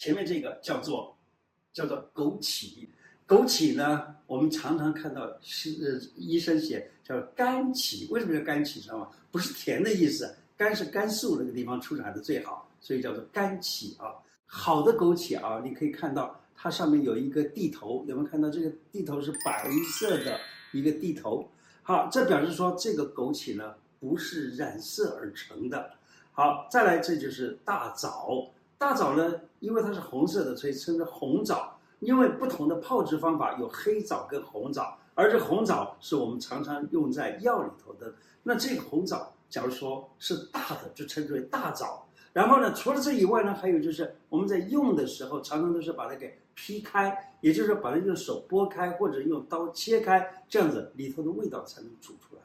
[0.00, 1.14] 前面这个叫做
[1.74, 2.88] 叫做枸杞，
[3.28, 8.80] 枸杞呢，我们常常看到是医生写叫甘杞，为什么叫甘杞？
[8.82, 9.08] 知道吗？
[9.30, 14.14] 不是甜的意思，甘是甘肃那个地方出产的最好，所以叫做甘杞啊。
[14.46, 20.40] 好的枸杞啊，你可以看到它上面有一个蒂头，有没有看到这个蒂头是白色的
[20.72, 21.46] 一个蒂头？
[21.82, 25.90] 好，这表示说这个枸杞呢不是染色而成的。
[26.32, 28.50] 好，再来这就是大枣。
[28.80, 31.76] 大枣呢，因为它是红色的，所以称之红枣。
[31.98, 38.14] 因为不同的泡制方法有黑枣跟红枣，而这红枣是我们常常用在药里头的。
[38.42, 42.06] 那这个红枣，假如说是大的，就称之为大枣。
[42.32, 52.40] 然后呢，除了这以外呢，还有就是我们在用的时候，常常都是把它给劈开，也就是把它用手剥开或者用刀切开，这样子里头的味道才能煮出来。